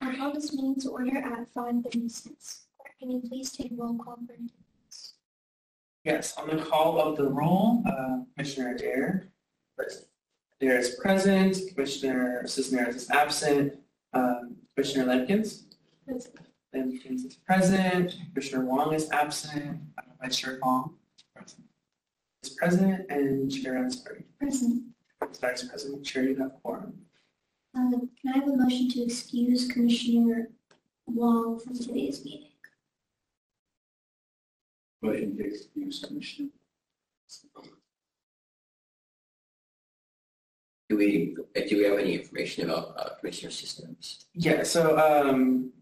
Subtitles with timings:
[0.00, 2.66] I call this meeting to order at five thirty-six.
[2.98, 5.14] Can you please take roll call for attendance?
[6.04, 9.28] Yes, on the call of the roll, uh, Commissioner Adair.
[9.76, 10.06] present.
[10.60, 13.78] Adair is present, Commissioner Cisneros is absent,
[14.12, 15.64] um, Commissioner Lemkins.
[16.74, 20.94] Lemkins is present, Commissioner Wong is absent, uh, Vice Chair Fong
[22.42, 24.24] is present, and Chair Ansari.
[24.38, 24.82] Present.
[25.40, 26.94] Vice President, Chair, you have quorum.
[27.76, 30.48] Uh, can I have a motion to excuse Commissioner
[31.06, 32.50] Wong from today's meeting?
[35.02, 36.48] Motion to excuse Commissioner.
[40.88, 41.34] Do we,
[41.68, 44.26] do we have any information about uh, Commissioner Cisneros?
[44.34, 45.72] Yeah, so, um,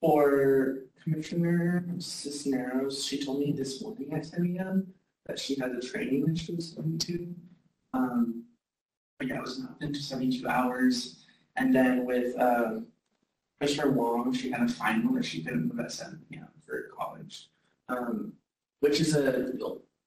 [0.00, 4.92] for Commissioner Cisneros, she told me this morning at ten AM
[5.26, 7.34] that she had a training that she was going to.
[7.94, 8.43] Um,
[9.28, 11.24] but yeah, was not into seventy-two hours.
[11.56, 12.86] And then with, um,
[13.60, 17.48] Commissioner Wong, she had a final that she couldn't move at seven PM for college.
[17.88, 18.32] Um,
[18.80, 19.52] which is a,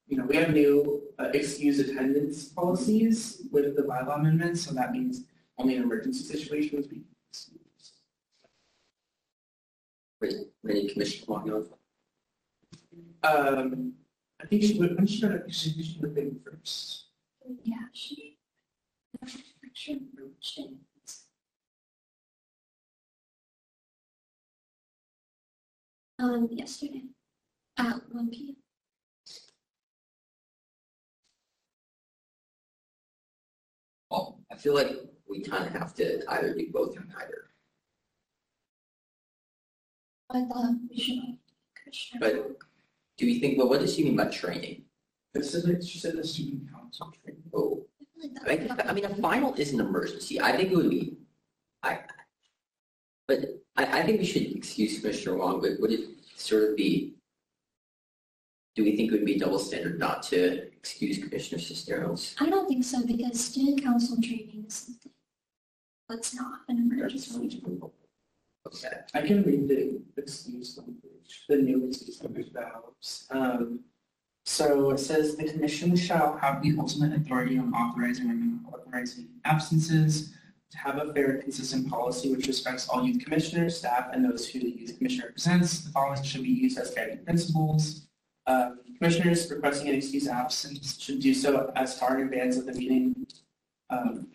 [0.08, 4.92] you know, we have new uh, excused attendance policies with the bylaw amendments, so that
[4.92, 5.24] means
[5.58, 7.94] only in emergency situations we can excuse.
[10.20, 11.66] When when did Commissioner Wong know?
[13.24, 13.94] Um,
[14.42, 17.06] I think she would, when she got, she, she would have been first.
[17.64, 18.27] Yeah, she.
[19.78, 20.02] Actually,
[20.40, 20.80] she-
[26.20, 27.04] Um, yesterday,
[27.78, 28.56] at one P M.
[34.10, 34.98] Well, I feel like
[35.30, 37.50] we kind of have to either do both or neither.
[40.30, 41.38] I thought we should.
[41.76, 42.60] Commissioner But-
[43.18, 44.86] Do you think, well, what does she mean by training?
[45.34, 47.50] This is, like- she said the student council training.
[47.54, 47.87] Oh,
[48.46, 50.40] I feel I mean, a final is an emergency.
[50.42, 51.18] I think it would be,
[51.84, 52.00] I,
[53.28, 53.40] but
[53.76, 57.16] I, I think we should excuse Commissioner Wong, but would it sort of be,
[58.76, 62.36] do we think it would be double standard not to excuse Commissioner Cisneros?
[62.40, 65.12] I don't think so, because student council training is something.
[66.10, 67.62] That's not an emergency.
[68.66, 68.98] Okay.
[69.14, 72.72] I can read the excuse language, the new excuse language that.
[73.32, 73.82] Um,
[74.48, 79.28] so it says the commission shall have the ultimate authority on authorizing or not authorizing
[79.44, 80.32] absences,
[80.72, 84.48] to have a fair and consistent policy which respects all youth commissioners, staff, and those
[84.48, 85.80] who the youth commissioner represents.
[85.80, 88.08] The following should be used as guiding principles.
[88.48, 92.74] Um, commissioners requesting an excuse absence should do so as far in advance of the
[92.74, 93.28] meeting.
[93.90, 94.28] Um,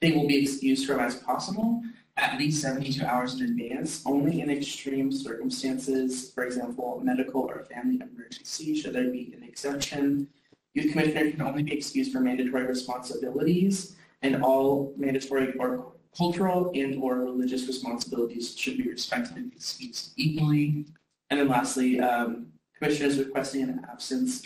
[0.00, 1.82] they will be excused from as possible
[2.18, 8.00] at least 72 hours in advance, only in extreme circumstances, for example, medical or family
[8.00, 10.26] emergency, should there be an exception.
[10.74, 17.00] Youth commissioner can only be excused for mandatory responsibilities, and all mandatory or cultural and
[17.00, 20.86] or religious responsibilities should be respected and excused equally.
[21.30, 24.42] And then lastly, um, commissioners requesting an absence,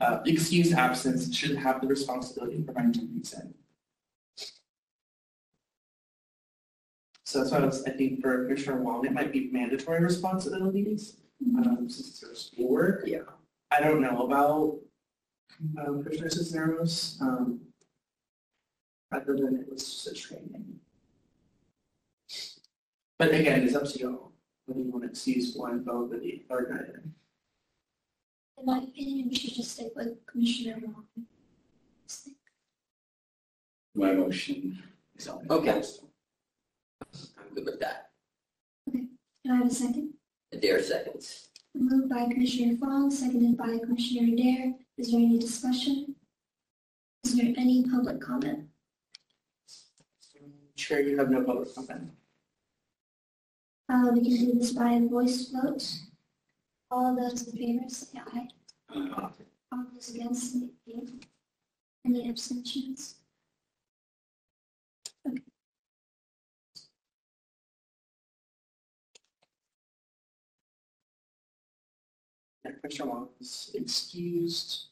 [0.00, 3.54] uh, excused absence should have the responsibility of providing reason.
[7.32, 11.16] So that's why I was, I think for Commissioner Wong, it might be mandatory responsibilities,
[11.56, 13.04] um, since it's her schoolwork.
[13.06, 13.20] Yeah.
[13.70, 14.80] I don't know about,
[15.78, 17.60] um, Commissioner Cisneros, um,
[19.12, 20.78] other than it was just a training.
[23.18, 24.32] But again, it's up to y'all,
[24.66, 27.02] whether you want to excuse one, both, or the, or neither.
[28.58, 31.06] In my opinion, we should just stick with Commissioner Wong.
[33.94, 34.82] My motion
[35.16, 35.46] is on.
[35.48, 35.82] Okay.
[37.38, 38.10] I'm good with that.
[38.88, 39.06] Okay.
[39.44, 40.14] Can I have a second?
[40.52, 41.48] Adair seconds.
[41.74, 44.74] Moved by Commissioner Fong, seconded by Commissioner Adair.
[44.98, 46.14] Is there any discussion?
[47.24, 48.68] Is there any public comment?
[50.76, 52.10] Chair, you have no public comment.
[53.88, 55.86] Uh, we can do this by voice vote.
[56.90, 58.48] All those in favor say aye.
[58.94, 59.28] Uh,
[59.72, 61.02] All those against say nay.
[62.04, 63.16] Any abstentions?
[72.80, 74.86] Commissioner Wong is excused.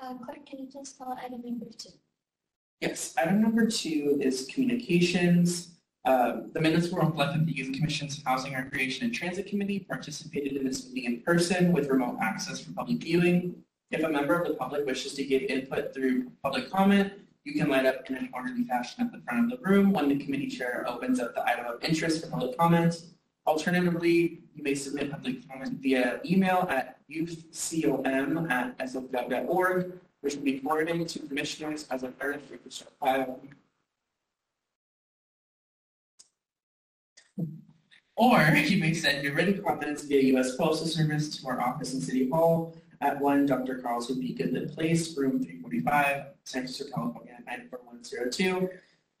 [0.00, 1.90] Uh, clerk, can you please call item number two?
[2.80, 5.72] Yes, item number two is communications.
[6.06, 10.56] Um, The minutes will reflect that the Youth Commission's Housing, Recreation, and Transit Committee participated
[10.56, 13.54] in this meeting in person with remote access for public viewing.
[13.90, 17.12] If a member of the public wishes to give input through public comment,
[17.44, 20.08] you can light up in an orderly fashion at the front of the room when
[20.08, 23.02] the committee chair opens up the item of interest for public comment.
[23.46, 31.18] Alternatively, you may submit public comment via email at youthcom@sfgov.org, which will be forwarded to
[31.20, 33.40] commissioners as a third official file.
[38.16, 40.56] Or you may send your written comments via U.S.
[40.56, 43.78] Postal Service to our office in City Hall at 1 Dr.
[43.78, 48.68] Carlton Beacon Place, room 345, San Francisco, California, 94102.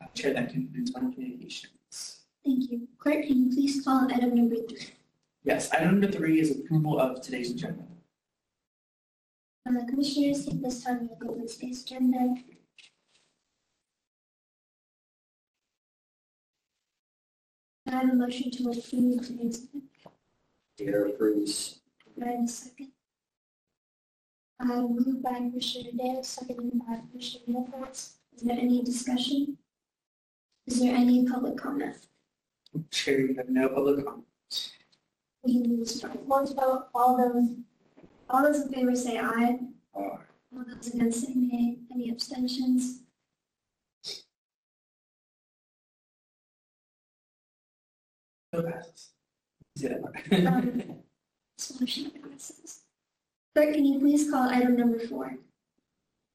[0.02, 2.20] Uh, Chair, that concludes my communications.
[2.44, 2.88] Thank you.
[2.98, 4.90] Clerk, can you please call item number three?
[5.44, 7.84] Yes, item number three is approval of today's agenda.
[9.68, 12.34] Uh, Commissioners, take this time to look over today's agenda.
[17.86, 19.86] I have a motion to approve today's, agenda.
[20.78, 21.80] Chair approves.
[22.16, 22.92] do I have a second?
[24.60, 28.16] Uh, moved by Commissioner Dale, seconded by Commissioner Nichols.
[28.36, 29.56] Is there any discussion?
[30.66, 31.96] Is there any public comment?
[32.90, 34.26] Chair, you have no public comment.
[35.42, 36.88] We can do this by vote.
[36.94, 37.48] All those,
[38.28, 39.60] all those in favor say aye.
[39.96, 39.98] Aye.
[39.98, 41.78] All those against say nay.
[41.90, 43.00] Any abstentions?
[48.52, 49.12] No passes.
[49.76, 49.96] Yeah.
[50.48, 50.82] Um,
[51.56, 52.80] this motion passes.
[53.54, 55.36] Clerk, can you please call item number four?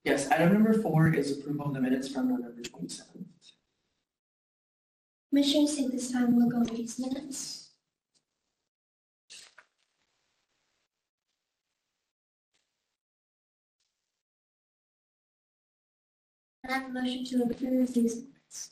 [0.04, 3.26] Yes, item number four is approval of the minutes from November 27th.
[5.30, 7.72] Commissioners, take this time to look over these minutes.
[16.68, 18.72] I have a motion to approve these minutes.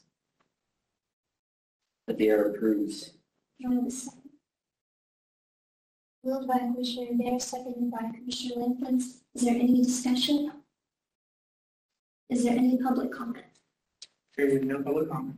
[2.19, 3.13] Chair approves.
[3.59, 4.22] Do I have a second?
[6.25, 8.97] Moved by Commissioner Adair, seconded by Commissioner Lincoln.
[8.97, 10.51] Is there any discussion?
[12.29, 13.43] Is there any public comment?
[14.37, 15.35] There is no public comment.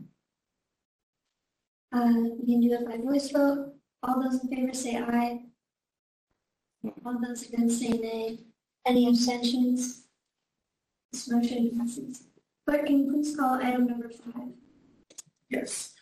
[1.92, 3.74] Uh, we can do it by voice vote.
[4.04, 5.40] All those in favor say aye.
[7.04, 8.38] All those against say nay.
[8.86, 10.04] Any abstentions?
[11.12, 12.26] This motion passes.
[12.68, 14.50] Clerk, can you please call item number five?
[15.50, 15.94] Yes.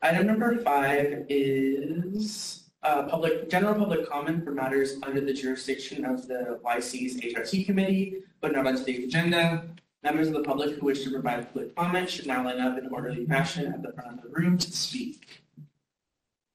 [0.00, 6.26] Item number five is uh, public, general public comment for matters under the jurisdiction of
[6.26, 9.64] the YC's HRT committee, but not on today's agenda.
[10.02, 12.86] Members of the public who wish to provide public comment should now line up in
[12.88, 15.42] orderly fashion at the front of the room to speak.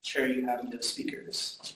[0.01, 1.75] Chair, you have no speakers.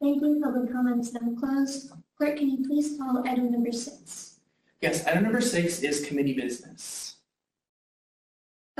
[0.00, 0.40] Thank you.
[0.42, 1.92] Public comment is now closed.
[2.16, 4.38] Clerk, can you please call item number six?
[4.80, 7.16] Yes, item number six is committee business.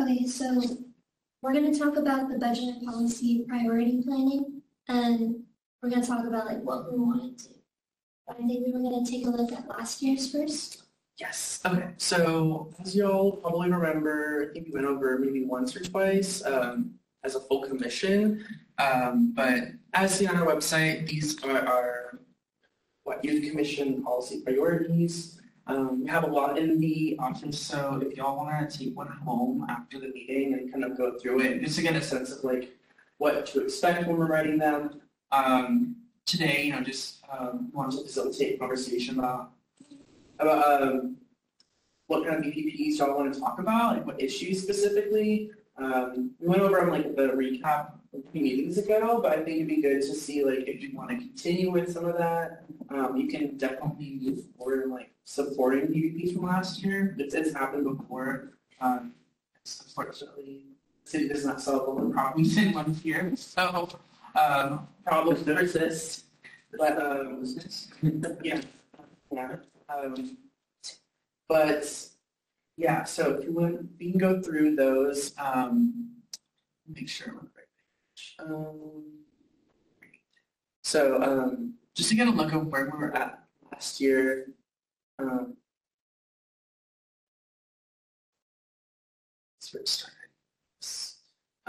[0.00, 0.62] Okay, so
[1.42, 5.42] we're gonna talk about the budget and policy priority planning, and
[5.82, 7.48] we're gonna talk about like what we wanted to.
[8.26, 10.84] But I think we were gonna take a look at last year's first.
[11.18, 11.60] Yes.
[11.66, 11.90] Okay.
[11.98, 16.94] So as y'all probably remember, I think we went over maybe once or twice um,
[17.24, 18.44] as a full commission.
[18.78, 22.18] Um, but as seen on our website, these are our
[23.04, 25.40] what youth commission policy priorities.
[25.66, 29.08] Um, we have a lot in the office, so if y'all want to take one
[29.08, 32.32] home after the meeting and kind of go through it, just to get a sense
[32.32, 32.70] of like
[33.20, 34.98] what to expect when we're writing them.
[35.30, 39.52] Um, today, you know, just um, wanted to facilitate conversation about
[40.38, 41.16] about um,
[42.06, 45.50] what kind of BPPs y'all want to talk about, like what issues specifically.
[45.76, 49.56] Um, we went over on like the recap a few meetings ago, but I think
[49.56, 52.64] it'd be good to see like if you want to continue with some of that.
[52.88, 57.14] Um, you can definitely move forward in like supporting BPPs from last year.
[57.18, 58.54] It's, it's happened before.
[58.80, 59.12] Um,
[59.66, 60.69] unfortunately,
[61.04, 63.88] city does not solve all the problems in one year, so
[64.38, 66.24] um, problems persist.
[66.78, 67.44] But um,
[68.42, 68.60] yeah,
[69.32, 69.56] yeah.
[69.88, 70.36] Um,
[71.48, 72.08] but
[72.76, 75.32] yeah, so if you want, we can go through those.
[75.38, 76.10] Um,
[76.88, 77.66] make sure I'm on the right
[78.14, 78.36] page.
[78.38, 79.04] Um,
[80.82, 83.42] so um, just to get a look of where we were at
[83.72, 84.46] last year.
[85.18, 85.56] Um,
[89.74, 90.19] it started.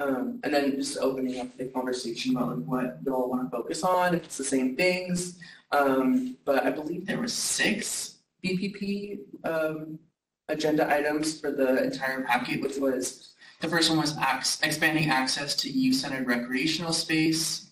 [0.01, 3.83] Um, and then just opening up the conversation about like what y'all want to focus
[3.83, 5.37] on, if it's the same things.
[5.71, 9.99] Um, but I believe there were six BPP um,
[10.47, 15.55] agenda items for the entire packet, which was, the first one was ac- expanding access
[15.57, 17.71] to youth-centered recreational space.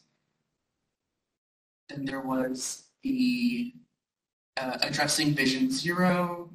[1.90, 3.74] Then there was the
[4.58, 6.49] uh, addressing Vision Zero,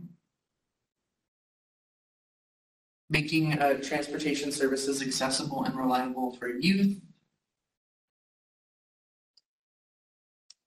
[3.14, 7.00] making uh, transportation services accessible and reliable for youth,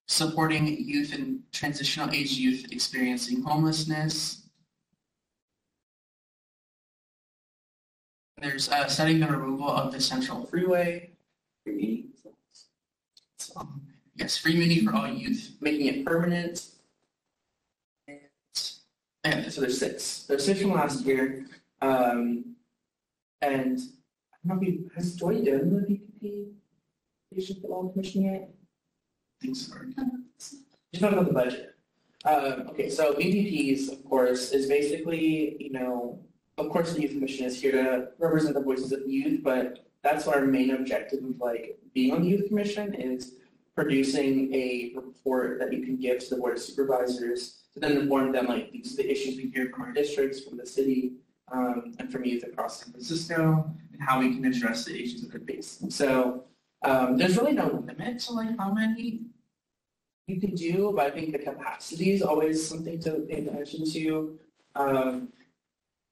[0.07, 4.43] supporting youth and transitional age youth experiencing homelessness.
[8.41, 11.09] There's uh, setting the removal of the central freeway.
[13.39, 13.67] So,
[14.15, 16.65] yes, free Muni for all youth, making it permanent.
[18.07, 18.19] And,
[19.25, 20.23] and so there's six.
[20.23, 21.45] There's six from last year.
[21.81, 22.55] Um,
[23.41, 26.51] and I don't know if you, has Joy done the PPP?
[27.33, 28.49] Patient Law Commission yet?
[29.41, 29.93] Thanks, sorry.
[30.39, 30.55] Just
[30.99, 31.75] talking about the budget.
[32.25, 36.19] Um, okay, so BPPs, of course, is basically, you know,
[36.57, 40.27] of course, the youth commission is here to represent the voices of youth, but that's
[40.27, 43.35] our main objective of like being on the youth commission is
[43.75, 48.31] producing a report that you can give to the board of supervisors to then inform
[48.31, 51.13] them like these are the issues we hear from our districts, from the city,
[51.51, 55.31] um, and from youth across San Francisco, and how we can address the issues that
[55.31, 55.89] they're facing.
[55.89, 56.43] So
[56.83, 59.21] um, there's really no limit to like how many
[60.27, 64.37] you can do, but I think the capacity is always something to pay attention to.
[64.75, 65.29] Um,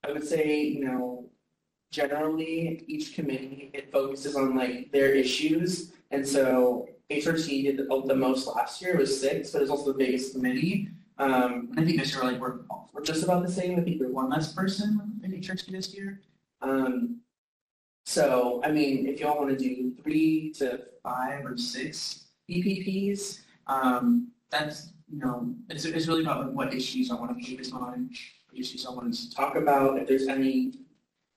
[0.03, 1.25] I would say, you know,
[1.91, 5.93] generally each committee, it focuses on like their issues.
[6.11, 9.97] And so HRT did the, the most last year, was six, but it's also the
[9.97, 10.89] biggest committee.
[11.17, 12.59] Um, I think this year, like, we're,
[12.93, 16.21] we're just about the same, I think we're one less person in HRT this year.
[16.61, 17.21] Um,
[18.05, 24.31] so, I mean, if y'all want to do three to five or six BPPs, um,
[24.49, 28.09] that's, you know, it's, it's really about what issues I want to focus on,
[28.49, 30.73] what issues I want to talk about, if there's any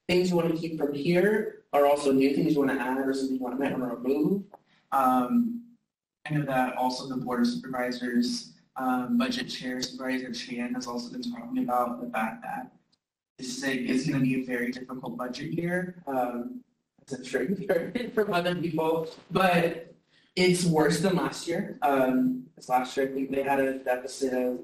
[0.08, 2.98] things you want to keep from here, or also new things you want to add
[2.98, 4.42] or something you want to, might want to remove.
[4.92, 5.62] Um,
[6.26, 11.10] I know that also the board of supervisors, um, budget chair supervisor Chan has also
[11.10, 12.70] been talking about the fact that
[13.36, 16.02] this is is going to be a very difficult budget year.
[16.06, 16.60] Um,
[17.12, 19.94] I'm sure you've heard from other people, but
[20.36, 21.78] it's worse than last year.
[21.82, 24.60] Um, this last year, I think they had a deficit of,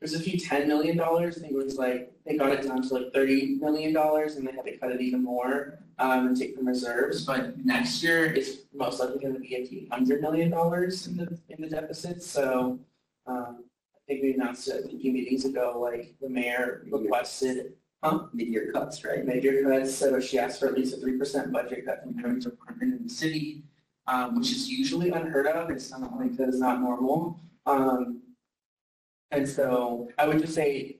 [0.00, 1.38] there's a few ten million dollars.
[1.38, 4.46] I think it was like, they got it down to like thirty million dollars and
[4.46, 7.24] they had to cut it even more, um, and take from reserves.
[7.24, 11.38] But next year, it's most likely gonna be a few hundred million dollars in the,
[11.48, 12.22] in the deficit.
[12.22, 12.78] So,
[13.26, 13.64] um,
[13.94, 17.74] I think we announced it a few meetings ago, like the mayor requested
[18.32, 19.24] Mid-year cuts, right?
[19.26, 22.38] major cuts, so she asked for at least a three percent budget cut from every
[22.38, 23.64] department in the city,
[24.06, 27.40] um, which is usually unheard of, it's not like that is not normal.
[27.64, 28.22] Um,
[29.32, 30.98] and so I would just say,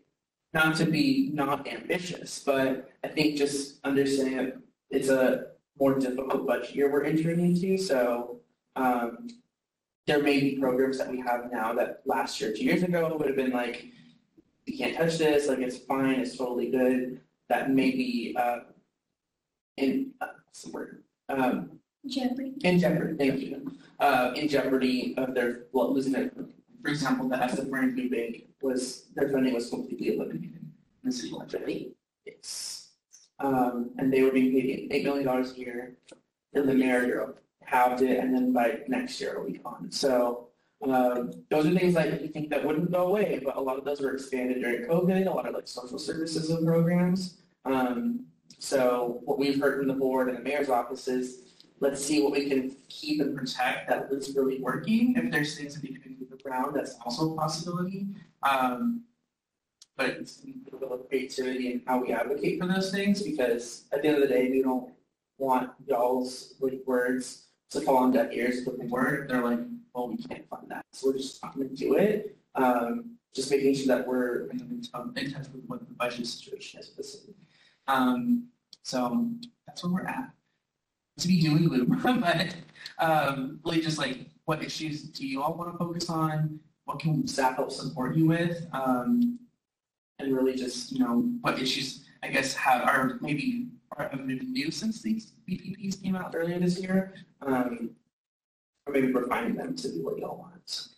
[0.53, 4.57] not to be not ambitious, but I think just understanding that
[4.91, 8.41] it's a more difficult budget year we're entering into, so,
[8.75, 9.29] um,
[10.07, 13.27] there may be programs that we have now that last year, two years ago, would
[13.27, 13.87] have been like,
[14.65, 18.61] you can't touch this, like it's fine, it's totally good, that may be, uh,
[19.77, 21.03] in, uh, what's the word?
[21.29, 22.55] Um, Jeopardy.
[22.63, 26.31] in jeopardy, thank you, uh, in jeopardy of their, well, losing their,
[26.83, 30.61] for example, the SF Brand New Bank was, their funding was completely eliminated
[31.03, 31.93] in the city budget.
[32.25, 32.91] It's,
[33.41, 35.97] um, and they were being paid eight million dollars a year,
[36.55, 37.37] and the mayor
[37.67, 40.49] halved it, and then by next year it'll be gone, so,
[40.85, 43.85] um, those are things like you think that wouldn't go away, but a lot of
[43.85, 47.39] those were expanded during COVID, a lot of like social services and programs.
[47.65, 48.27] Um,
[48.59, 52.33] so what we've heard from the board and the mayor's office is, let's see what
[52.33, 55.15] we can keep and protect that is really working.
[55.17, 58.07] If there's things that we can move around, that's also a possibility.
[58.43, 59.03] Um,
[59.97, 60.43] but it's
[60.73, 64.29] a little creativity in how we advocate for those things, because at the end of
[64.29, 64.91] the day, we don't
[65.39, 69.29] want y'all's like words to fall on deaf ears with the word.
[69.29, 69.61] They're like,
[69.95, 72.37] well, we can't fund that, so we're just not gonna do it.
[72.55, 77.05] Um, just making sure that we're in touch with what the budget situation is the
[77.05, 77.35] city.
[77.87, 78.49] Um,
[78.83, 79.31] so
[79.67, 80.31] that's where we're at
[81.19, 82.55] to be doing loop, but
[82.99, 86.61] um, really just like what issues do you all want to focus on?
[86.85, 88.67] What can staff help support you with?
[88.73, 89.39] Um,
[90.19, 94.71] and really just, you know, what issues I guess have are maybe are maybe new
[94.73, 97.15] since these BPPs came out earlier this year.
[97.41, 97.91] Um,
[98.85, 100.89] or maybe refining them to be what y'all want.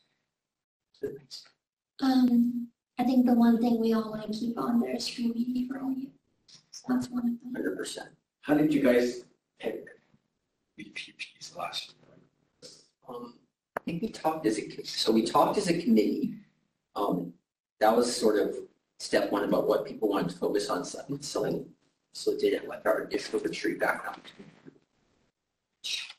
[2.00, 2.68] Um,
[2.98, 5.68] I think the one thing we all want to keep on there is free Muni
[5.68, 6.08] for all you.
[6.46, 7.54] So that's one of them.
[7.54, 8.08] Hundred percent.
[8.40, 9.24] How did you guys
[9.60, 9.86] pick
[10.78, 12.70] BPPs last year?
[13.08, 13.34] Um,
[13.76, 16.34] I think we talked as a, so we talked as a committee.
[16.96, 17.32] Um,
[17.80, 18.56] that was sort of
[18.98, 21.66] step one about what people wanted to focus on, so so
[22.12, 24.22] so did it like our initial retreat background.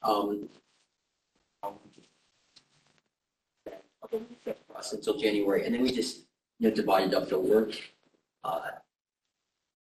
[0.03, 0.49] Um.
[4.75, 6.25] us Until January, and then we just,
[6.57, 7.75] you know, divided up the work.
[8.43, 8.61] Uh,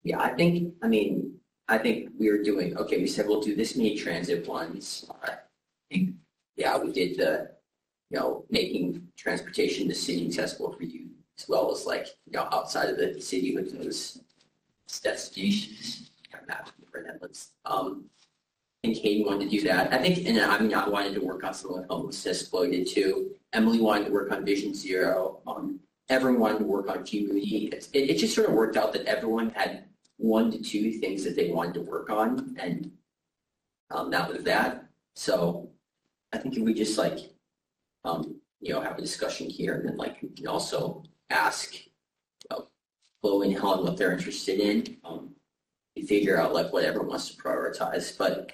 [0.04, 1.36] Yeah, I think, I mean,
[1.68, 5.10] I think we were doing, okay, we said we'll do this many transit ones.
[6.56, 7.52] Yeah, we did the,
[8.10, 11.05] you know, making transportation the city accessible for you,
[11.38, 14.22] as well as like, you know, outside of the city with those
[15.04, 16.12] destinations.
[16.48, 17.50] Map for Netflix.
[17.66, 18.06] Um,
[18.84, 19.92] and Katie wanted to do that.
[19.92, 23.32] I think, and I mean, I wanted to work on some of Chloe did too.
[23.54, 25.42] Emily wanted to work on Vision Zero.
[25.48, 27.70] Um, everyone wanted to work on community.
[27.74, 29.86] It, it just sort of worked out that everyone had
[30.18, 32.92] one to two things that they wanted to work on, and
[33.90, 34.86] um, that was that.
[35.16, 35.70] So
[36.32, 37.32] I think if we just like,
[38.04, 41.74] um, you know, have a discussion here, and then like we can also ask
[42.52, 42.62] uh,
[43.22, 44.98] Chloe and Helen what they're interested in.
[45.04, 45.36] Um,
[45.96, 48.18] and figure out like what everyone wants to prioritize.
[48.18, 48.52] But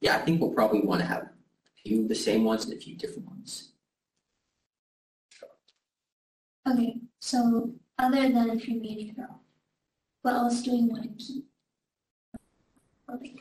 [0.00, 1.28] yeah, I think we'll probably want to have a
[1.82, 3.72] few of the same ones and a few different ones.
[6.68, 9.30] Okay, so other than community growth,
[10.22, 11.44] what else do we want to keep?
[13.12, 13.34] Okay,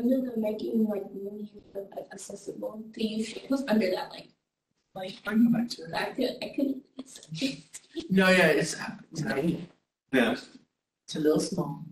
[0.00, 4.28] Under the making like really like, accessible to use, what's under that like?
[4.94, 5.92] Like, I can go back to it.
[5.94, 7.62] I could, I could.
[8.10, 8.76] No, yeah, it's,
[9.12, 9.22] it's,
[10.12, 10.36] Yeah.
[11.04, 11.82] it's a little small.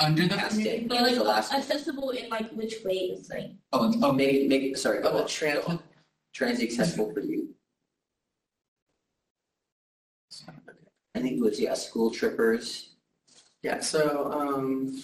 [0.00, 0.88] Under the Past community.
[0.88, 3.50] like The last- accessible in like which ways, like.
[3.72, 5.80] Oh, it's- Oh, make, make, sorry, oh, oh, the transit.
[6.32, 7.54] transit accessible for you.
[11.14, 12.91] I think it was, yeah, school trippers.
[13.62, 15.02] Yeah, so, um,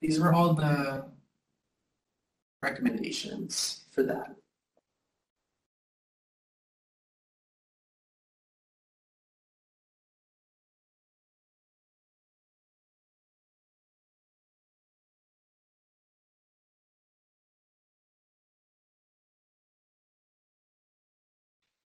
[0.00, 1.06] these were all the
[2.62, 4.36] recommendations for that.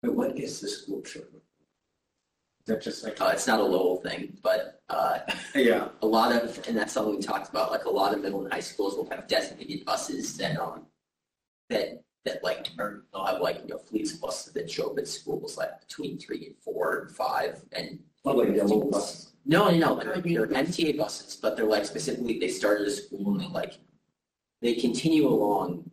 [0.02, 0.66] But what is the?
[0.68, 1.51] Is
[2.66, 3.20] that just like?
[3.20, 5.18] Uh, it's not a Lowell thing, but, uh,
[5.54, 5.88] Yeah.
[6.02, 8.52] a lot of, and that's something we talked about, like a lot of middle and
[8.52, 10.86] high schools will have designated buses that, um,
[11.70, 14.98] that, that like, or they'll have like, you know, fleets of buses that show up
[14.98, 17.98] at schools like between three and four and five and.
[18.24, 19.32] Oh, like yellow bus.
[19.44, 23.32] No, no, no, they're, they're MTA buses, but they're like specifically, they started a school
[23.32, 23.74] and they like,
[24.60, 25.90] they continue along,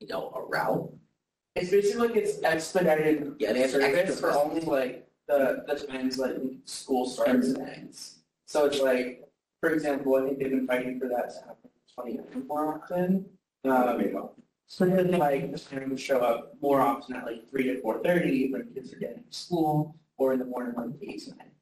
[0.00, 0.92] you know, a route.
[1.56, 5.86] It's basically like it's expedited Yeah, they have service extra for only like the, the
[5.86, 8.18] times like school starts and ends.
[8.46, 9.08] So it's like,
[9.60, 13.26] for example, I think they've been fighting for that to happen twenty more often.
[13.64, 14.30] Um,
[14.66, 17.98] so then like the parents would show up more often at like three to four
[18.02, 21.52] thirty when kids are getting to school, or in the morning like eight to nine.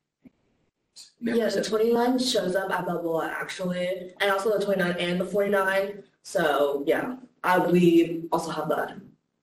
[1.20, 6.04] Yeah, the twenty-nine shows up at Balboa actually, and also the twenty-nine and the forty-nine.
[6.22, 8.96] So yeah, I, we also have that.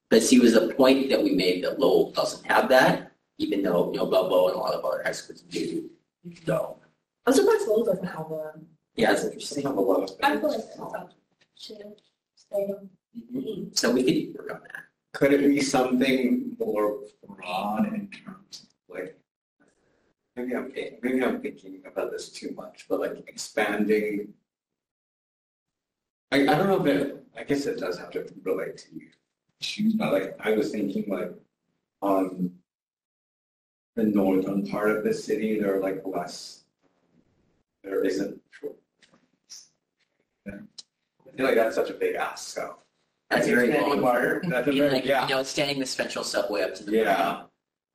[0.10, 3.92] But see, was the point that we made that Lowell doesn't have that, even though,
[3.92, 5.90] you know, Balboa and a lot of other high schools do.
[6.48, 6.78] No.
[7.26, 8.66] I'm surprised Lowell doesn't have one.
[8.96, 9.64] Yeah, it's They interesting.
[9.64, 10.18] have a lot of.
[10.24, 11.76] I feel like that's up to
[12.36, 12.90] stay on.
[13.18, 13.70] Mm-hmm.
[13.74, 14.84] So we could work on that.
[15.14, 19.18] Could it be something more broad in terms of like,
[20.36, 20.72] maybe I'm,
[21.02, 24.34] maybe I'm thinking about this too much, but like expanding.
[26.32, 29.08] I, I don't know if it, I guess it does have to relate to you.
[29.62, 31.32] Choose, but like, I was thinking like,
[32.02, 32.52] on
[33.96, 36.64] the northern part of the city, there are like less,
[37.84, 38.40] there isn't.
[40.48, 40.52] I
[41.38, 42.76] feel like that's such a big ask, so.
[43.30, 44.02] That's very long.
[44.02, 44.42] water.
[44.48, 45.24] That's a You very, like, yeah.
[45.28, 46.92] you know, extending the central subway up to the.
[46.94, 47.44] Yeah.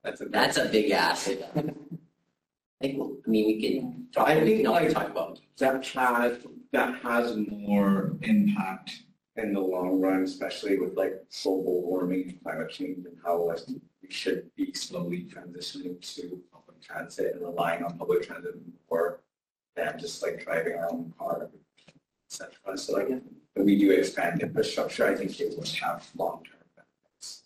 [0.03, 0.25] That's a.
[0.27, 1.29] That's a big ask.
[1.31, 1.33] I
[2.83, 5.41] think, we'll- I mean, we can talk, I we think, can always like- talk about.
[5.59, 6.39] that has,
[6.73, 9.03] that has more impact
[9.37, 13.59] in the long run, especially with like global warming and climate change and how like
[14.11, 18.57] we should be slowly transitioning to public transit and relying on public transit
[18.91, 19.21] more
[19.77, 21.49] than just like driving our own car,
[21.89, 21.95] et
[22.27, 22.77] cetera.
[22.77, 27.43] So like, if we do expand infrastructure, I think it will have long-term benefits.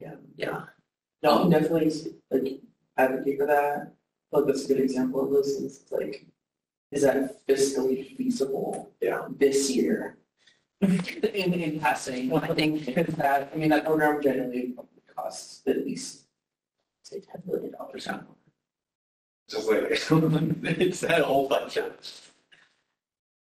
[0.00, 0.62] Yeah, yeah.
[1.22, 1.92] No, I'm definitely
[2.32, 2.60] like
[2.96, 3.94] advocate for that.
[4.32, 5.60] Like that's a good example of this.
[5.62, 6.26] It's like,
[6.90, 8.90] is that fiscally feasible?
[9.00, 9.28] Yeah.
[9.38, 10.18] This year.
[10.82, 12.84] In, in passing, I think
[13.16, 14.74] that, I mean, that program generally
[15.16, 16.24] costs at least
[17.02, 18.08] say ten million dollars.
[19.48, 19.82] Just like,
[20.80, 21.92] it's that whole bunch of.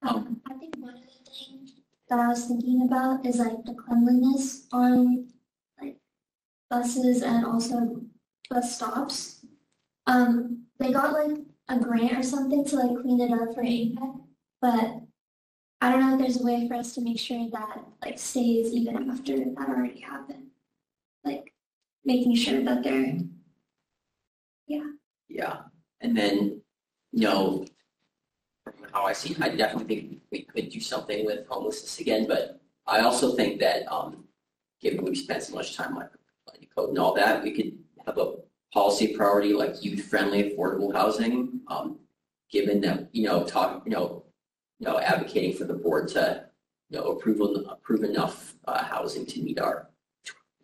[0.03, 1.73] Um, I think one of the things
[2.09, 5.27] that I was thinking about is like the cleanliness on
[5.81, 5.97] like
[6.71, 8.01] buses and also
[8.49, 9.45] bus stops.
[10.07, 14.21] Um, they got like a grant or something to like clean it up for APEC,
[14.63, 15.01] but
[15.81, 18.73] I don't know if there's a way for us to make sure that like stays
[18.73, 20.48] even after that already happened.
[22.09, 23.19] Like making sure that they're,
[24.67, 24.91] yeah.
[25.29, 25.57] Yeah,
[26.01, 26.63] and then,
[27.13, 27.67] you know,
[28.65, 32.61] from how I see, I definitely think we could do something with homelessness again, but
[32.87, 34.25] I also think that, um,
[34.81, 36.09] given we spent so much time on
[36.47, 38.37] planning code and all that, we could have a
[38.73, 41.61] policy priority like youth-friendly affordable housing.
[41.69, 41.99] Um,
[42.51, 44.25] given that, you know, talk, you know,
[44.79, 46.47] you know, advocating for the board to,
[46.89, 49.88] you know, approve, approve enough, uh, housing to meet our,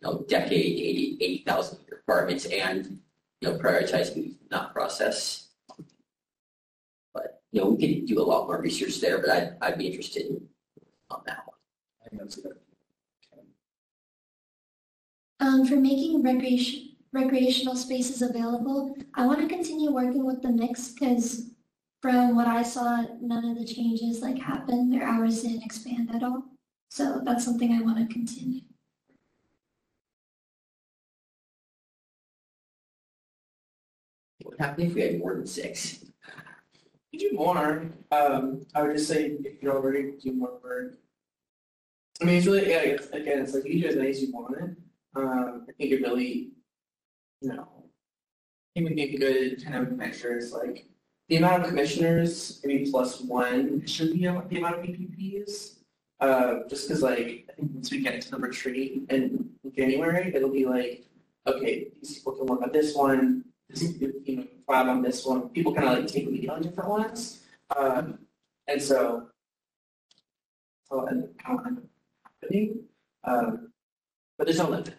[0.01, 2.99] you know, decade, eighty, eighty thousand requirements and,
[3.41, 5.47] you know, prioritizing that process.
[7.13, 9.87] But, you know, we could do a lot more research there, but I'd, I'd be
[9.87, 10.41] interested in,
[11.09, 11.57] on that one.
[12.05, 12.57] I think that's good.
[15.39, 20.89] Um, for making recreation, recreational spaces available, I want to continue working with the mix
[20.89, 21.49] because
[22.01, 26.23] from what I saw, none of the changes like happened, their hours didn't expand at
[26.23, 26.43] all.
[26.89, 28.61] So that's something I want to continue.
[34.59, 36.05] Would if we had more than six?
[37.11, 40.95] You do more, um, I would just say if you're already do more work.
[42.21, 44.31] I mean, it's really, yeah, it's, again, it's like you do as many as you
[44.31, 44.77] want
[45.15, 46.51] um, I think it really,
[47.41, 47.67] you know.
[47.71, 50.85] I think we make a good kind of measure is like,
[51.29, 55.77] the amount of commissioners, maybe plus one should be the amount of BPPs.
[56.19, 60.51] Uh, just cause like, I think once we get to the retreat in January, it'll
[60.51, 61.05] be like,
[61.47, 65.73] okay, these people can work on this one, you know, vibe on this one, people
[65.73, 67.41] kind of like take lead on different ones.
[67.75, 68.19] Um,
[68.67, 69.27] and so.
[70.89, 71.83] So, and how kind of
[72.41, 72.83] happening,
[73.23, 73.71] um,
[74.37, 74.93] but there's no limit.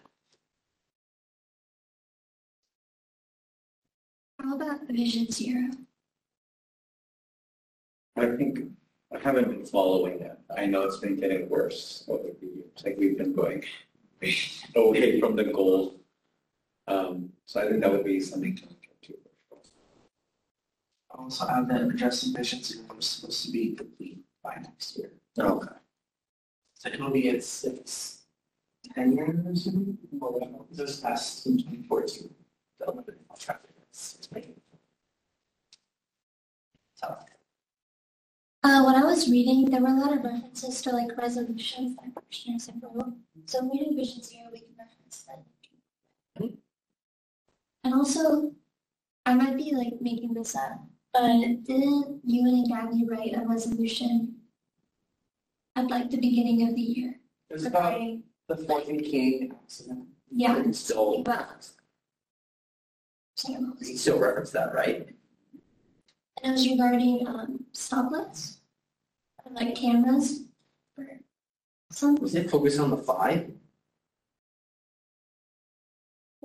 [4.41, 5.71] How about Vision Zero?
[8.17, 8.61] I think
[9.15, 10.39] I haven't been following it.
[10.57, 12.85] I know it's been getting worse over the years.
[12.85, 13.63] Like we've been going
[14.75, 16.01] away from the goal.
[16.89, 19.19] Um, so I think that would be something to look into.
[21.11, 25.11] Also add that addressing efficiency was supposed to be complete by next year.
[25.39, 25.69] Okay.
[26.75, 28.27] So it'll be at six,
[28.95, 32.35] ten years or something, or whatever, this past in twenty fourteen.
[32.79, 34.61] The limited traffic is making.
[36.95, 37.17] So,
[38.63, 42.15] Uh, when I was reading, there were a lot of references to like resolutions that
[42.15, 43.15] commissioners have wrote.
[43.47, 45.43] So when reading Vision Zero, we can reference that.
[47.87, 48.51] And also,
[49.27, 50.81] I might be like making this up,
[51.13, 51.31] but
[51.63, 54.35] didn't you and Gabby write a resolution
[55.77, 57.21] at like the beginning of the year?
[57.49, 60.09] it was about regarding- the Fortune King accident.
[60.33, 60.57] Yeah.
[60.57, 61.71] And still, But.
[63.37, 65.09] So what was can still reference that, right?
[66.43, 68.57] And it was regarding um stoplights.
[69.45, 70.43] and, Like cameras.
[72.01, 73.56] Was it focused on the five?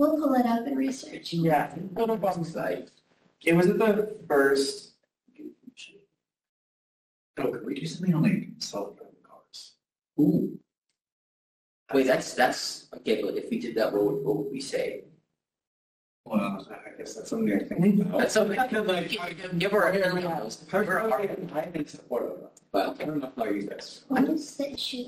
[0.01, 1.31] We'll pull it up and research.
[1.33, 2.89] Yeah, go to Site.
[3.45, 4.93] it wasn't the first.
[7.37, 9.73] Oh, could we do something on like self-driving cars?
[10.19, 10.59] Ooh.
[11.93, 15.03] Wait, that's, that's, okay, but if we did that, what would, what would we say?
[16.25, 18.19] Well, I guess that's something I think about.
[18.19, 22.51] That's something, like, give her a, give her a, I think support of that.
[22.71, 25.05] well, I don't know how you guys, What is the issue?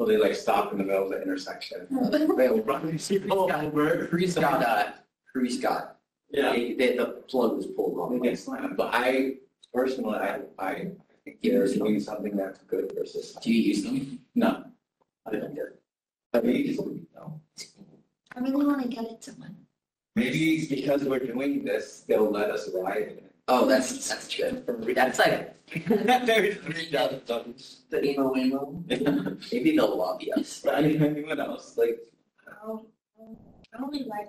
[0.00, 1.86] Will they like stop in the middle of the intersection?
[1.90, 4.06] they'll run these people over.
[4.06, 4.92] Cruise got, uh,
[5.30, 5.98] Cruise got,
[6.32, 8.18] they, they, the plug was pulled wrong.
[8.18, 8.34] way.
[8.78, 9.32] But I,
[9.74, 10.74] personally, I, I
[11.22, 13.40] think they're doing something that's good for society.
[13.42, 14.20] Do you use them?
[14.34, 14.64] No.
[15.26, 15.66] I don't know.
[16.32, 16.78] But maybe,
[17.14, 17.38] no.
[18.34, 19.54] I really want to get it to one.
[20.16, 23.29] Maybe because we're doing this, they'll let us ride it.
[23.52, 24.64] Oh, that's, that's good.
[24.94, 25.56] That's like,
[27.90, 28.84] The emo emo.
[29.52, 30.60] maybe they'll lobby us.
[30.64, 31.98] But I mean, anyone else, like,
[32.48, 32.86] I don't,
[33.74, 34.28] I don't really like,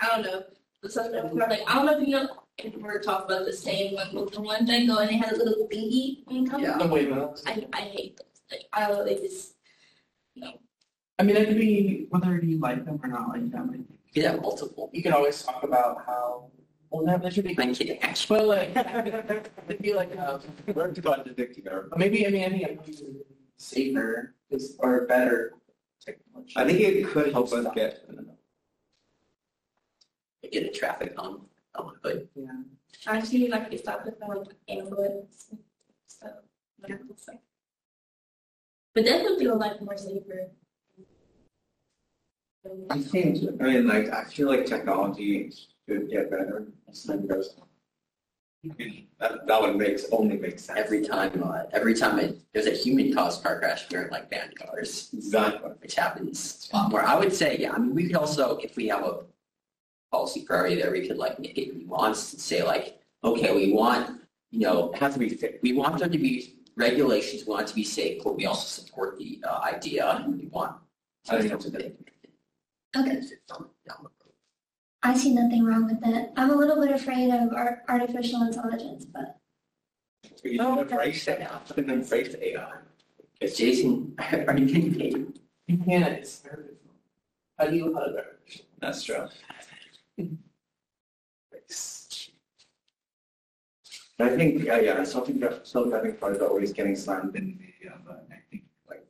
[0.00, 0.42] I don't know,
[0.82, 3.94] the subject, like, I don't know if you know, if we're talking about the same
[3.94, 6.60] one, but the one that go and it has a little thingy on top.
[6.60, 6.78] Yeah.
[6.78, 7.40] The waymo.
[7.46, 9.54] I, I hate those, like, I don't know, they just,
[11.18, 13.68] I mean, it could be whether you like them or not like them.
[13.68, 13.86] I think.
[14.12, 14.88] You could have multiple.
[14.92, 16.50] You can always talk about how,
[16.90, 17.56] well, that, that should be.
[17.58, 18.38] I'm kidding, actually.
[18.74, 20.38] But like, it'd be like, uh,
[20.74, 21.88] we're contradicting our.
[21.96, 22.96] maybe, I mean, I think it would be
[23.56, 25.54] safer is, or better
[26.04, 26.54] technology.
[26.56, 28.04] I think it could help us get,
[30.50, 31.42] Get a traffic on,
[31.76, 32.28] on the hood.
[32.34, 32.46] Yeah.
[33.06, 35.60] I see like it's not the like ambulance and
[36.06, 36.30] stuff.
[36.80, 37.36] medical stuff.
[38.94, 40.50] But that would feel like more safer.
[42.90, 45.52] I think, I mean, like, I feel like technology
[45.90, 47.56] should get better as time goes.
[49.18, 50.78] That, that one makes, only makes sense.
[50.78, 54.30] Every time, uh, every time it, there's a human caused car crash, we're in like
[54.30, 55.70] band cars, Exactly.
[55.80, 57.02] which happens a lot more.
[57.02, 59.20] I would say, yeah, I mean, we could also, if we have a
[60.12, 64.20] policy priority there, we could like make it nuanced and say like, okay, we want,
[64.50, 65.62] you know, It has to be fixed.
[65.62, 68.66] we want there to be regulations, we want it to be safe, but we also
[68.82, 70.76] support the uh, idea and we want
[71.28, 71.96] I think that's a good.
[72.96, 73.20] Okay,
[75.02, 76.30] I see nothing wrong with it.
[76.36, 79.38] I'm a little bit afraid of ar- artificial intelligence, but
[80.44, 82.72] You don't embrace it, you can embrace AI.
[83.40, 85.26] Is Jason, are you paid?
[85.70, 86.42] You can't, it's.
[87.56, 88.40] How do you, do that?
[88.80, 89.28] That's true.
[94.18, 98.26] I think, yeah, yeah, something, self-driving cars are always getting slammed in the media, but
[98.32, 99.06] I think like,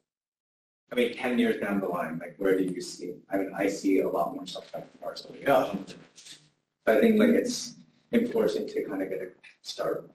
[0.93, 3.67] I mean, ten years down the line, like where do you see, I mean, I
[3.69, 5.20] see a lot more self-driving cars.
[6.87, 7.75] I think like it's
[8.13, 9.29] important to kind of get a
[9.63, 10.11] start.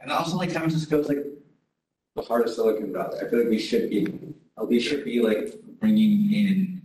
[0.00, 1.24] And also like San Francisco is like
[2.16, 3.18] the heart of Silicon Valley.
[3.20, 4.06] I feel like we should be,
[4.66, 6.82] we should be like bringing in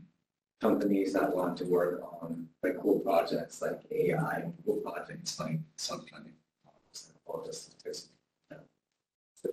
[0.61, 7.11] companies that want to work on like cool projects like AI, cool projects like cars,
[7.25, 7.69] All this,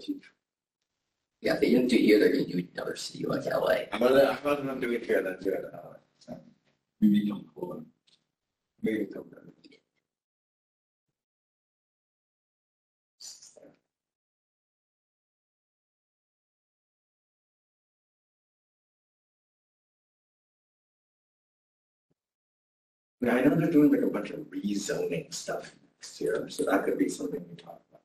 [0.00, 0.30] future.
[1.40, 3.84] Yeah, if they don't do here, they're gonna do it in another city like LA.
[3.92, 5.64] I'm gonna, I'm gonna do it here, then do it.
[5.72, 5.91] uh, so.
[7.02, 7.84] Maybe don't cool.
[8.80, 9.26] Maybe don't.
[23.24, 26.98] I know they're doing like a bunch of rezoning stuff next year, so that could
[26.98, 28.02] be something we talk about.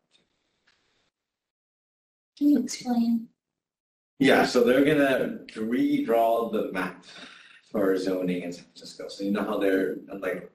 [2.37, 3.27] can you explain?
[4.19, 7.03] Yeah, so they're gonna redraw the map
[7.71, 9.07] for zoning in San Francisco.
[9.07, 10.49] So you know how they're like,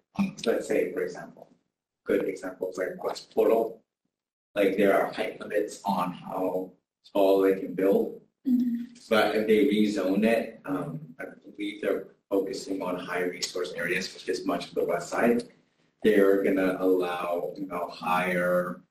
[0.47, 1.49] let's say, for example,
[2.05, 3.83] good examples like West Portal.
[4.55, 6.73] Like there are height limits on how
[7.13, 8.21] tall they can build.
[8.47, 8.87] Mhm.
[9.09, 14.29] But if they rezone it, um, I believe they're focusing on high resource areas, which
[14.29, 15.45] is much of the west side.
[16.03, 18.83] They're gonna allow, you know, higher,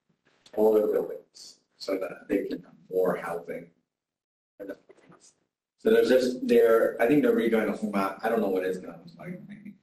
[0.54, 3.70] taller buildings so that they can have more housing.
[5.84, 8.20] So there's just, they're, I think they're redoing the whole map.
[8.24, 9.30] I don't know what it's gonna look like.
[9.30, 9.76] I think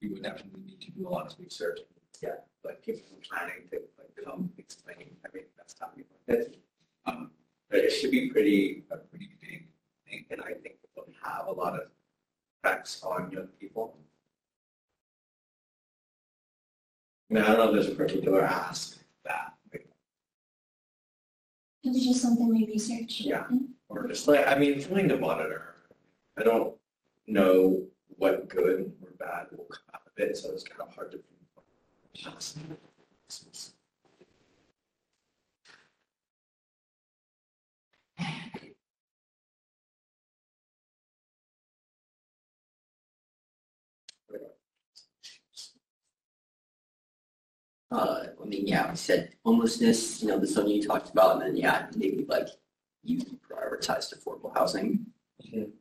[0.00, 1.80] We would definitely need to do a lot of research.
[2.22, 6.04] Yeah, but people planning to like come explain, I mean, that's not me.
[6.28, 6.56] It's,
[7.06, 7.30] um,
[7.70, 9.64] but it should be pretty, a pretty big
[10.06, 11.88] thing, and I think it will have a lot of
[12.62, 13.96] effects on young people.
[17.30, 19.88] I mean, I don't know if there's a particular ask that, like,
[21.82, 23.22] It was just something we researched.
[23.22, 23.46] Yeah.
[23.90, 25.74] Or like, I mean, something to monitor.
[26.38, 26.74] I don't
[27.26, 31.12] know what good or bad will come out of it, so it's kind of hard
[31.12, 31.20] to.
[47.92, 51.42] Uh, I mean, yeah, we said homelessness, you know, the something you talked about, and
[51.42, 52.46] then, yeah, maybe like
[53.02, 55.06] you prioritized affordable housing.
[55.44, 55.72] Mhm.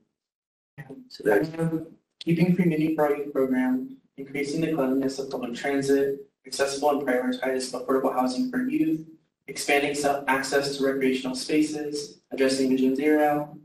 [1.09, 6.89] So there's, Um, Keeping community for our program, increasing the cleanliness of public transit, accessible
[6.89, 9.07] and prioritized affordable housing for youth,
[9.47, 13.57] expanding self access to recreational spaces, addressing Vision Zero,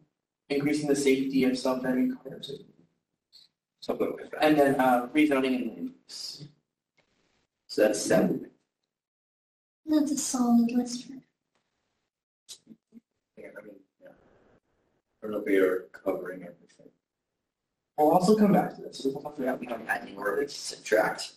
[0.51, 2.63] increasing the safety of self-driving cars,
[3.81, 4.45] Something like that.
[4.45, 6.47] and then uh, rezoning and land use.
[7.67, 8.51] so that's seven.
[9.85, 11.07] That's a solid list.
[11.07, 11.15] for-
[13.37, 14.09] Yeah, I mean, yeah.
[15.25, 16.91] I don't know if we are covering everything.
[17.97, 19.01] We'll also come back to this.
[19.03, 21.33] We'll talk about we don't add any more, we subtract.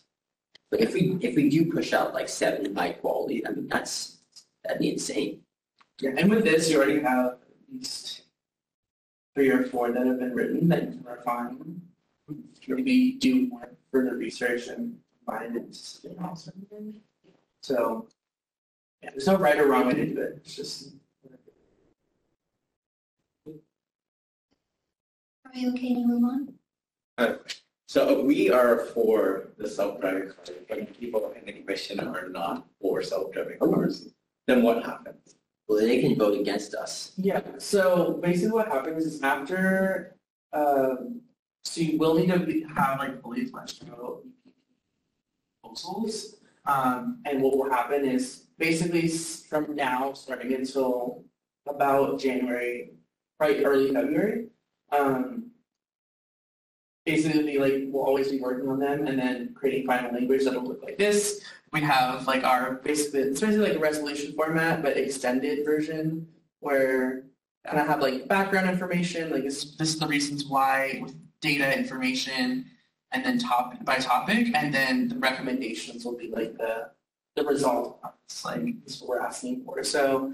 [0.70, 4.18] But if we, if we do push out like seven high quality, I mean, that's,
[4.66, 5.40] that'd be insane.
[6.02, 7.40] Yeah, and with this, you already have at
[7.72, 8.24] least
[9.34, 11.82] three or four that have been written that you can refine.
[12.68, 15.74] Maybe do more further research and find it.
[17.62, 18.08] So,
[19.02, 20.90] yeah, there's no right or wrong way to do it, it's just.
[25.48, 27.40] Are we okay to move on?
[27.88, 33.02] So we are for the self-driving cars, but people in the commission are not for
[33.02, 34.10] self-driving cars.
[34.46, 35.36] Then what happens?
[35.70, 37.14] Well, they can vote against us.
[37.16, 40.18] Yeah, so basically what happens is after,
[40.52, 41.22] um,
[41.64, 44.24] so you will need to have like fully fleshed out
[45.64, 46.36] proposals.
[46.66, 51.24] Um, and what will happen is basically from now, starting until
[51.66, 52.92] about January,
[53.40, 54.48] right, early February.
[54.92, 55.52] Um,
[57.08, 60.84] basically like we'll always be working on them and then creating final language that'll look
[60.84, 61.42] like this.
[61.72, 66.28] We have like our basically it's basically like a resolution format but extended version
[66.60, 67.24] where
[67.66, 71.78] kind of have like background information like this, this is the reasons why with data
[71.78, 72.66] information
[73.12, 76.90] and then topic by topic and then the recommendations will be like the
[77.36, 80.34] the result it's like this is what we're asking for so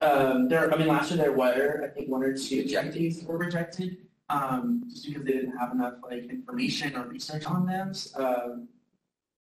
[0.00, 3.36] Um, there, I mean, last year there were, I think, one or two rejectees were
[3.36, 3.96] rejected,
[4.30, 7.92] um, just because they didn't have enough like information or research on them.
[8.16, 8.68] Um,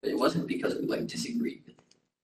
[0.01, 1.65] But it wasn't because we like disagreed.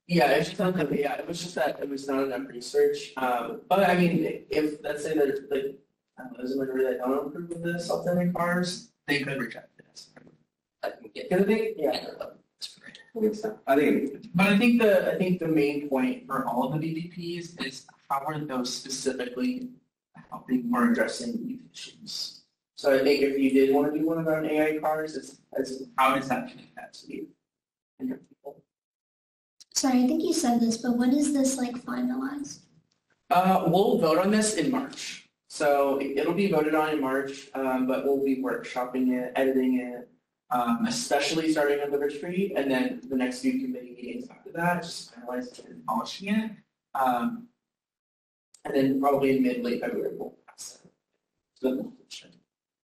[0.07, 3.13] yeah, it's just not that, yeah, it was just that it was not enough research.
[3.19, 5.77] Um, but I mean, if, let's say there's like,
[6.19, 9.39] I don't know, there's a majority that don't approve of the self-driving cars, they could
[9.39, 10.11] reject this.
[10.83, 11.29] I get.
[11.29, 12.99] Because I think, yeah, That's great.
[13.17, 13.59] I think so.
[13.67, 16.87] I think, But I think the, I think the main point for all of the
[16.87, 19.71] BPPs is how are those specifically
[20.31, 22.41] helping or addressing these issues?
[22.77, 25.39] So I think if you did want to do one of our AI cars, it's,
[25.57, 27.29] it's how does that connect that to you?
[28.01, 28.63] and your people?
[29.75, 32.61] Sorry, I think you said this, but when is this like finalized?
[33.31, 35.29] Uh, we'll vote on this in March.
[35.49, 39.79] So it- it'll be voted on in March, um, but we'll be workshopping it, editing
[39.79, 40.09] it,
[40.51, 44.83] um, especially starting on Liver Street, and then the next few committee meetings after that,
[44.83, 46.51] just finalizing it and polishing it.
[46.97, 47.49] Um,
[48.65, 50.91] and then probably in mid, late February, we'll pass it.
[51.61, 52.31] to the motion.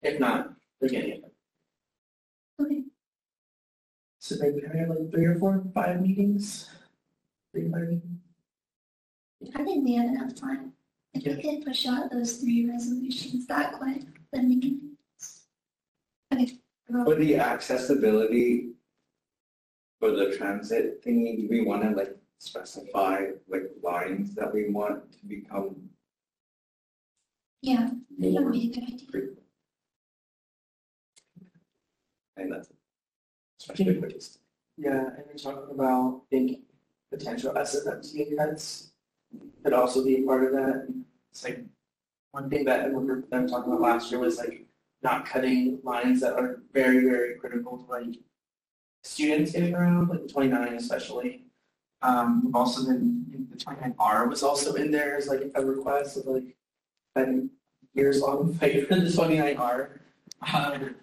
[0.01, 2.65] If not, beginning of.
[2.65, 2.83] Okay.
[4.19, 6.69] So maybe we have like three or four, five meetings?
[7.51, 8.21] Three, five meetings?
[9.55, 10.73] I think we have enough time.
[11.13, 14.81] If we could push out those three resolutions that quick, then we can.
[16.33, 16.57] Okay.
[16.89, 18.71] for the accessibility
[19.99, 25.11] for the transit thingy, do we want to like specify like lines that we want
[25.11, 25.75] to become
[27.61, 29.07] Yeah, that more would be a good idea.
[29.11, 29.39] frequent?
[32.37, 32.69] And that's
[33.59, 34.37] especially for this.
[34.77, 36.59] Yeah, and we're talking about big
[37.11, 38.91] potential SFMTA cuts
[39.63, 40.87] could also be a part of that.
[41.31, 41.63] It's like,
[42.31, 44.65] one thing that I remember them talking about last year was like
[45.01, 48.17] not cutting lines that are very, very critical to like
[49.03, 51.44] students getting around, like the twenty-nine especially.
[52.05, 56.17] Um, we've also been, the twenty-nine R was also in there as like a request
[56.17, 56.55] of like,
[57.15, 57.49] been
[57.93, 60.01] years long fight for the twenty-nine R.
[60.53, 60.95] Um,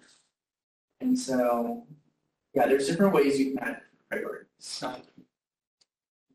[1.01, 1.85] and so,
[2.53, 4.47] yeah, there's different ways you can add priorities.
[4.59, 4.95] So,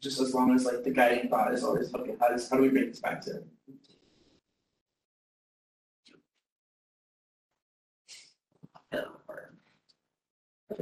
[0.00, 2.62] just as long as like the guiding thought is always, okay, how does, how do
[2.62, 3.42] we bring this back to?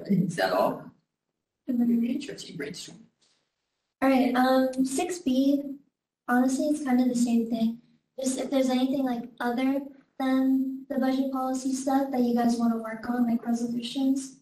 [0.08, 0.90] Is that all?
[1.68, 3.05] Interesting brainstorm.
[4.02, 5.62] All right, um, six B,
[6.28, 7.78] honestly, it's kind of the same thing.
[8.20, 9.80] Just if there's anything like other
[10.18, 14.36] than the budget policy stuff that you guys want to work on, like resolutions.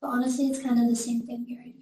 [0.00, 1.74] But honestly, it's kind of the same thing already.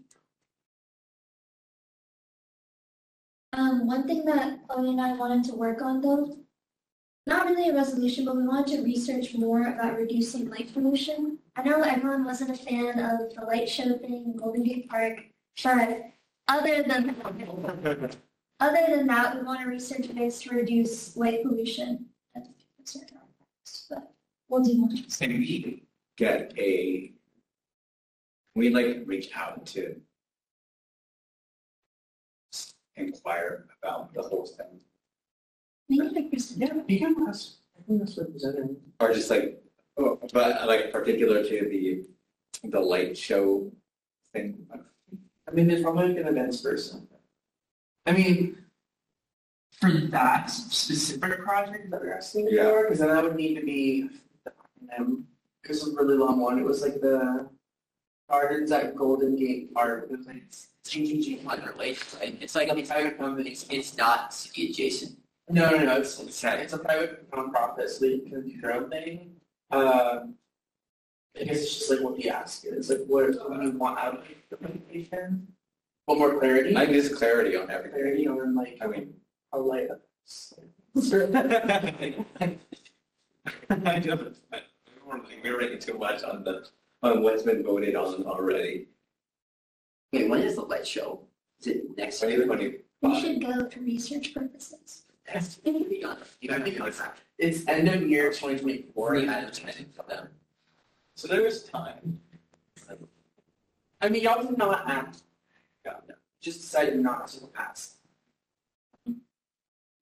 [3.52, 6.38] Um, one thing that Chloe and I wanted to work on though,
[7.26, 11.38] not really a resolution, but we wanted to research more about reducing light pollution.
[11.56, 15.20] I know everyone wasn't a fan of the light show thing in Golden Gate Park,
[15.62, 16.10] but
[16.48, 17.14] other than
[18.60, 22.06] other than that, we want to research ways to reduce light pollution.
[22.34, 22.46] at
[22.84, 24.12] certain parks, But
[24.48, 24.88] we'll do more.
[25.18, 25.84] Can we
[26.16, 27.14] get a, can
[28.56, 29.96] we like reach out to
[32.96, 34.80] inquire about the whole thing?
[35.88, 36.60] We need a person.
[36.60, 38.76] Yeah, you can ask, I think that's what was represented.
[39.00, 39.63] Or just like,
[39.96, 42.04] oh, but like particular to the,
[42.68, 43.70] the light show
[44.32, 44.66] thing?
[45.48, 47.06] I mean, there's probably like an events person.
[48.06, 48.58] I mean,
[49.80, 52.70] for that specific project that we're asking Yeah.
[52.70, 54.08] for, because then that would need to be,
[55.62, 57.48] because it was a really long one, it was like the
[58.30, 60.44] gardens at Golden Gate Park, it was like
[60.84, 61.46] CGG.
[61.46, 62.38] Unrelated, right?
[62.40, 63.50] It's like, Like a it's, private company.
[63.50, 65.18] it's, it's not city adjacent.
[65.50, 68.88] No, no, no, it's, it's, it's a private nonprofit, so you can do your own
[68.90, 69.34] thing.
[69.74, 70.34] Um,
[71.38, 73.98] I guess it's just like what the ask is, like what what do you want
[73.98, 75.48] out of the presentation?
[76.06, 76.76] What more clarity?
[76.76, 78.00] I just clarity on everything.
[78.00, 79.14] Clarity on like, I mean.
[79.52, 80.00] how light up.
[83.70, 84.36] I don't,
[85.06, 86.66] we're like mirroring too much on the,
[87.02, 88.88] on what's been voted on already.
[90.12, 91.20] Wait, when is the light show?
[91.60, 92.80] Is it next Twenty year?
[93.02, 95.03] We should go for research purposes.
[95.32, 97.16] That's you be on track.
[97.38, 99.18] It's end of year twenty twenty four.
[99.20, 100.28] Them.
[101.16, 102.20] So there is time.
[104.00, 105.22] I mean, y'all did not act.
[105.86, 107.96] Yeah, no, just decided not to pass.
[109.06, 109.14] You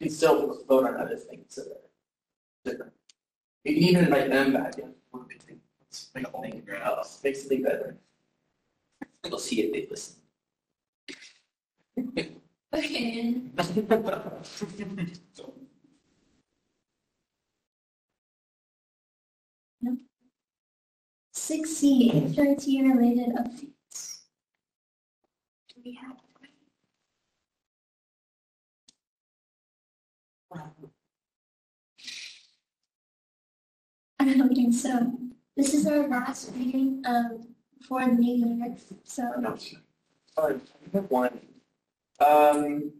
[0.00, 1.82] can still vote on other things that
[2.64, 2.92] different.
[3.64, 4.92] You can even invite them back in.
[5.88, 6.36] It's like a
[7.58, 7.96] better.
[9.24, 10.16] We'll see if they listen.
[12.74, 13.42] Okay.
[21.34, 24.20] Six C, HIT related updates.
[25.68, 26.16] Do we have?
[34.22, 35.12] Okay, so
[35.56, 37.48] this is our last reading um,
[37.86, 39.56] for the new year, so.
[40.34, 41.51] Sorry, I have one.
[42.20, 42.92] Um,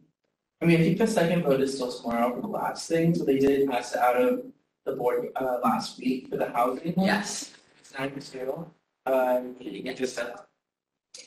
[0.61, 3.25] I mean, I think the second vote is still tomorrow for the last thing, so
[3.25, 4.45] they did pass it out of
[4.85, 6.93] the board, uh, last week for the housing.
[6.95, 7.07] one.
[7.07, 7.53] Yes.
[7.81, 8.71] It's nine to two.
[9.07, 10.49] Um, Did you get this up?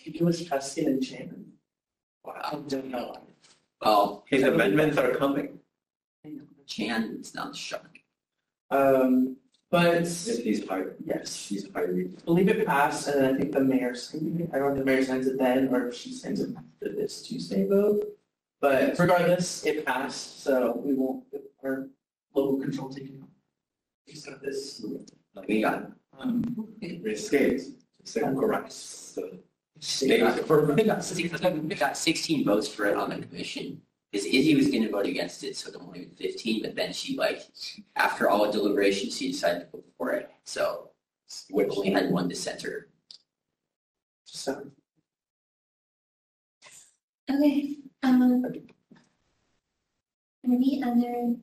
[0.06, 1.52] it was Tuscan and Shannon.
[2.26, 3.16] I don't know.
[3.84, 5.60] Well, His amendments are coming.
[6.66, 8.00] Chan is not shocked.
[8.72, 9.38] Um,
[9.72, 12.24] but, If he's hired, yes, he's hired.
[12.26, 14.50] Believe it passed, and I think the mayor, signed it.
[14.54, 16.96] I don't know if the mayor signs it then, or if she signs it after
[16.96, 18.06] this Tuesday vote.
[18.62, 21.24] But regardless, it passed, so we won't,
[21.64, 21.88] our
[22.34, 23.24] local control taken.
[24.08, 24.86] Piece of this.
[25.48, 26.44] We got, Um.
[28.00, 28.72] It's correct.
[30.20, 30.38] Got,
[30.86, 31.18] got six-
[31.64, 33.82] we got sixteen votes for it on the commission.
[34.16, 37.18] Because Izzy was gonna vote against it, so there were only fifteen, but then she
[37.18, 37.42] like,
[37.98, 40.32] after all the deliberations, she decided to vote for it.
[40.46, 40.92] So
[41.52, 42.88] we only had one dissenter.
[44.24, 44.72] So,
[47.30, 48.42] Okay, um.
[50.46, 51.36] Maybe under.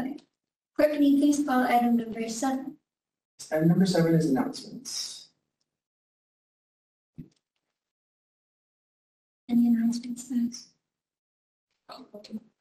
[0.00, 0.16] Okay.
[0.74, 2.78] Clerk, can you please call item number seven?
[3.52, 5.28] item number seven is announcements.
[9.48, 10.66] Any announcements, guys?
[11.88, 12.04] I'm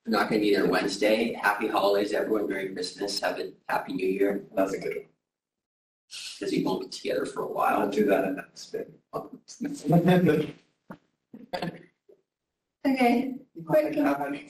[0.06, 1.34] not gonna be there Wednesday.
[1.34, 2.48] Happy holidays, everyone.
[2.48, 3.20] Merry Christmas.
[3.20, 4.44] Have a happy new year.
[4.56, 5.06] that's a good one.
[6.40, 7.90] Because we won't be together for a I'll while.
[7.90, 8.86] do that in that spin.
[12.88, 13.96] Okay, Quick.
[13.96, 14.48] Happy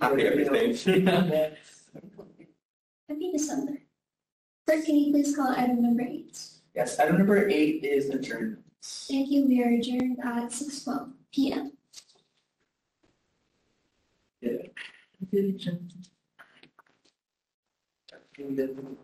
[0.00, 1.06] Happy everything.
[3.08, 3.78] happy December.
[4.66, 6.38] Clerk, can you please call item number eight?
[6.74, 9.06] Yes, item number eight is adjournments.
[9.08, 11.08] Thank you, we are adjourned at six twelve
[15.32, 15.88] P M.
[18.38, 18.98] And then